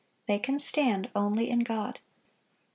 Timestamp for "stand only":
0.57-1.51